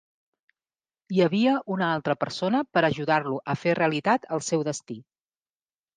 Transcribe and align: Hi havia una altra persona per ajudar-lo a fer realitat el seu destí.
Hi 1.17 1.21
havia 1.25 1.51
una 1.75 1.91
altra 1.97 2.17
persona 2.23 2.63
per 2.77 2.85
ajudar-lo 2.89 3.37
a 3.55 3.59
fer 3.65 3.79
realitat 3.81 4.29
el 4.39 4.43
seu 4.51 4.65
destí. 4.71 4.99